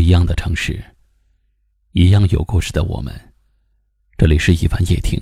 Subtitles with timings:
[0.00, 0.82] 一样的城市，
[1.92, 3.14] 一样有故事的我们。
[4.16, 5.20] 这里是一凡夜听，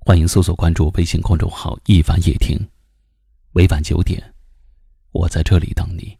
[0.00, 2.58] 欢迎搜索关注微信公众号“一凡夜听”。
[3.52, 4.22] 每晚九点，
[5.12, 6.16] 我在这里等你。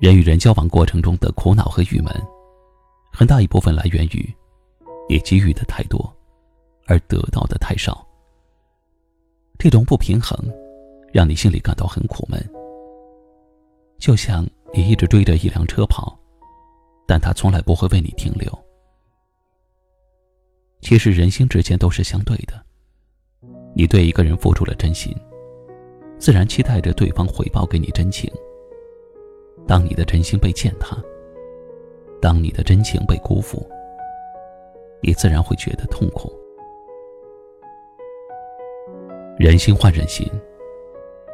[0.00, 2.43] 人与人交往过程中的苦恼和郁闷。
[3.16, 4.34] 很大一部分来源于
[5.08, 6.12] 你给予的太多，
[6.88, 8.04] 而得到的太少。
[9.56, 10.36] 这种不平衡，
[11.12, 12.44] 让你心里感到很苦闷。
[14.00, 16.18] 就像你一直追着一辆车跑，
[17.06, 18.52] 但它从来不会为你停留。
[20.80, 22.60] 其实人心之间都是相对的，
[23.76, 25.14] 你对一个人付出了真心，
[26.18, 28.28] 自然期待着对方回报给你真情。
[29.68, 31.00] 当你的真心被践踏。
[32.24, 33.62] 当你的真情被辜负，
[35.02, 36.32] 你自然会觉得痛苦。
[39.38, 40.26] 人心换人心，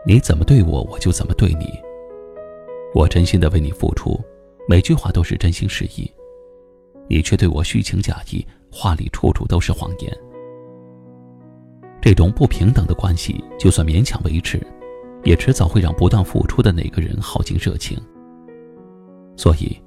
[0.05, 1.81] 你怎么对我，我就怎么对你。
[2.93, 4.19] 我真心的为你付出，
[4.67, 6.11] 每句话都是真心实意，
[7.07, 10.13] 你却对我虚情假意，话里处处都是谎言。
[12.01, 14.61] 这种不平等的关系，就算勉强维持，
[15.23, 17.97] 也迟早会让不断付出的那个人耗尽热情。
[19.37, 19.81] 所以。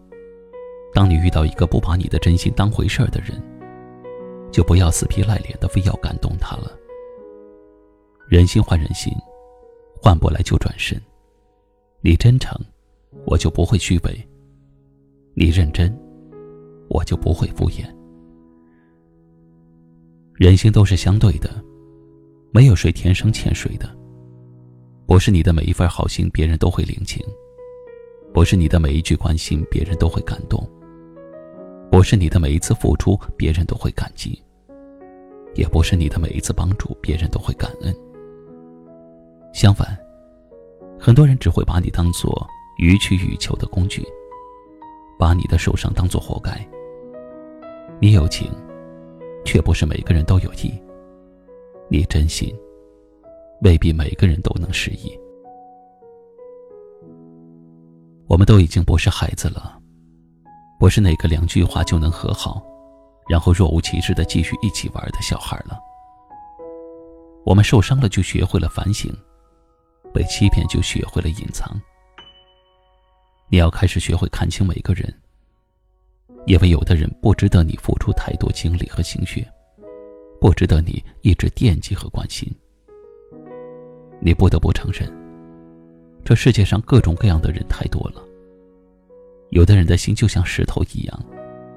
[0.93, 3.41] 当你遇到一个不把你的真心当回事儿的人，
[4.51, 6.71] 就不要死皮赖脸的非要感动他了。
[8.29, 9.11] 人心换人心，
[10.01, 10.99] 换不来就转身。
[12.01, 12.55] 你真诚，
[13.25, 14.11] 我就不会虚伪；
[15.33, 15.91] 你认真，
[16.89, 17.85] 我就不会敷衍。
[20.35, 21.49] 人心都是相对的，
[22.51, 23.89] 没有谁天生欠谁的。
[25.07, 27.19] 不是你的每一份好心，别人都会领情；
[28.31, 30.67] 不是你的每一句关心，别人都会感动。
[31.93, 34.31] 不是你的每一次付出，别人都会感激；
[35.53, 37.95] 也不是你的每一次帮助，别人都会感恩。
[39.53, 39.95] 相反，
[40.99, 42.47] 很多人只会把你当做
[42.79, 44.03] 予取予求的工具，
[45.19, 46.67] 把你的受伤当做活该。
[48.01, 48.51] 你有情，
[49.45, 50.71] 却不是每个人都有意；
[51.91, 52.51] 你真心，
[53.61, 55.15] 未必每个人都能失意。
[58.25, 59.79] 我们都已经不是孩子了。
[60.79, 62.61] 不是哪个两句话就能和好，
[63.29, 65.79] 然后若无其事的继续一起玩的小孩了。
[67.45, 69.13] 我们受伤了就学会了反省，
[70.13, 71.69] 被欺骗就学会了隐藏。
[73.49, 75.13] 你要开始学会看清每个人，
[76.45, 79.45] 因为有的人不值得你付出太多精力和心血，
[80.41, 82.49] 不值得你一直惦记和关心。
[84.19, 85.11] 你不得不承认，
[86.23, 88.23] 这世界上各种各样的人太多了。
[89.53, 91.25] 有的人的心就像石头一样，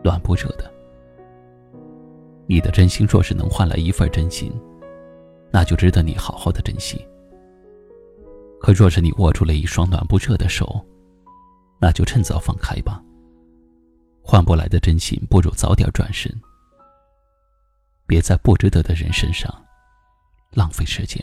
[0.02, 0.72] 暖不热的。
[2.46, 4.50] 你的真心若是能换来一份真心，
[5.52, 7.06] 那就值得你好好的珍惜。
[8.62, 10.82] 可若是你握住了一双暖不热的手，
[11.78, 13.02] 那就趁早放开吧。
[14.22, 16.34] 换不来的真心，不如早点转身。
[18.06, 19.54] 别在不值得的人身上
[20.52, 21.22] 浪费时间。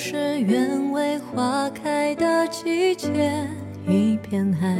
[0.00, 3.30] 有时愿为花开的季节
[3.86, 4.74] 一片海，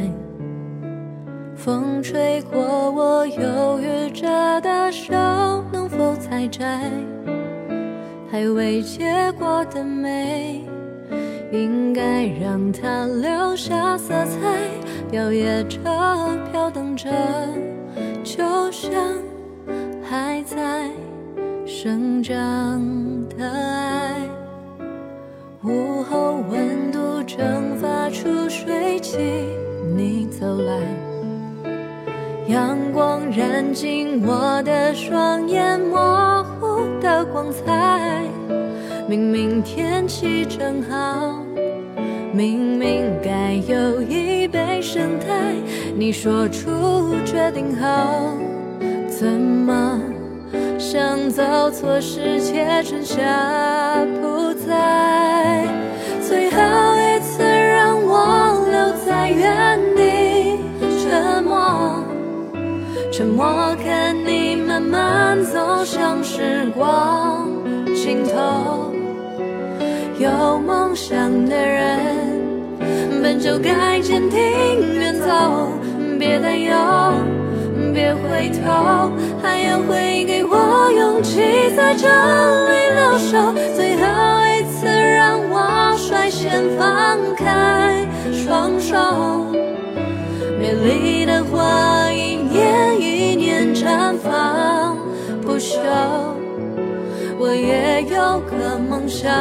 [1.55, 2.59] 风吹过
[2.89, 5.13] 我犹豫着的手，
[5.71, 6.89] 能否采摘？
[8.31, 10.59] 还未结果的美，
[11.51, 14.57] 应该让它留下色彩，
[15.11, 15.79] 摇曳着，
[16.51, 17.11] 飘荡着，
[18.23, 18.91] 就像
[20.01, 20.89] 还在
[21.67, 22.81] 生长
[23.37, 24.15] 的爱。
[25.63, 29.19] 午后温度蒸发出水汽，
[29.95, 30.79] 你走来，
[32.47, 38.23] 阳光染尽我的双眼，模糊的光彩。
[39.07, 41.45] 明明天气正好，
[42.33, 45.53] 明明该有一杯生态，
[45.95, 48.35] 你说出决定后，
[49.07, 50.01] 怎么
[50.81, 53.23] 像走错世界春夏
[54.19, 55.63] 不再。
[56.27, 60.57] 最后一次让我留在原地
[61.03, 62.03] 沉默
[63.11, 67.47] 沉默看你慢慢走向时光
[67.95, 68.91] 尽头。
[70.17, 72.41] 有梦想的人
[73.21, 74.39] 本就该坚定
[74.95, 75.71] 远走
[76.17, 76.73] 别担忧
[77.93, 79.11] 别回头
[79.41, 80.40] 海洋会给
[81.21, 81.39] 我勇气，
[81.75, 84.01] 在这里留守，最后
[84.47, 88.97] 一次让我率先放开双手。
[90.59, 94.97] 美丽的花一年一年绽放
[95.43, 95.77] 不休，
[97.37, 99.31] 我也有个梦想。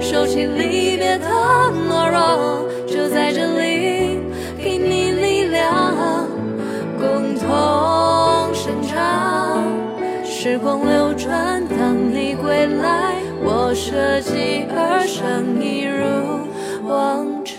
[0.00, 1.28] 收起离别的
[1.88, 3.77] 懦弱，就在这里
[10.58, 13.14] 时光流转，当你归来，
[13.44, 16.02] 我舍己而生，一如
[16.84, 17.54] 往常。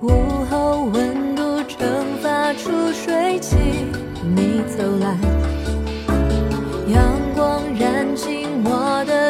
[0.00, 0.10] 午
[0.50, 1.78] 后温度蒸
[2.20, 3.56] 发出水汽，
[4.34, 5.16] 你走来，
[6.88, 7.00] 阳
[7.36, 8.81] 光燃尽我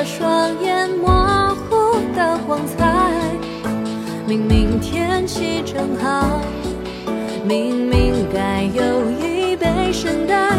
[0.04, 2.92] 双眼，模糊的光彩。
[4.26, 6.40] 明明天气正好，
[7.44, 10.56] 明明该有一杯圣代，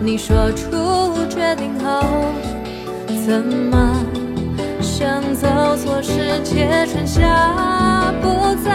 [0.00, 2.00] 你说出决定后，
[3.26, 3.96] 怎么
[4.80, 8.70] 想走错世界，春夏不再。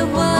[0.00, 0.39] 丽的